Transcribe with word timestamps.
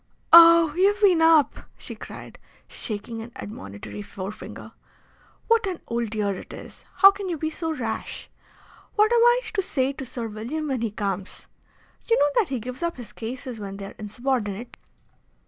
"Oh, 0.33 0.73
you've 0.75 0.99
been 0.99 1.21
up!" 1.21 1.59
she 1.77 1.93
cried, 1.93 2.39
shaking 2.67 3.21
an 3.21 3.31
admonitory 3.35 4.01
forefinger. 4.01 4.71
"What 5.47 5.67
an 5.67 5.79
old 5.87 6.09
dear 6.09 6.33
it 6.33 6.51
is! 6.51 6.83
How 6.95 7.11
can 7.11 7.29
you 7.29 7.37
be 7.37 7.51
so 7.51 7.71
rash? 7.71 8.27
What 8.95 9.13
am 9.13 9.21
I 9.21 9.41
to 9.53 9.61
say 9.61 9.93
to 9.93 10.03
Sir 10.03 10.27
William 10.27 10.69
when 10.69 10.81
he 10.81 10.89
comes? 10.89 11.45
You 12.05 12.17
know 12.17 12.29
that 12.39 12.49
he 12.49 12.59
gives 12.59 12.81
up 12.81 12.97
his 12.97 13.13
cases 13.13 13.59
when 13.59 13.77
they 13.77 13.85
are 13.85 13.95
insubordinate." 13.99 14.75